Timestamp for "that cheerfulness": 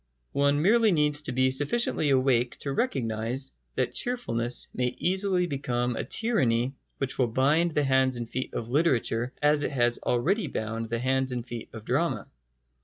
3.75-4.67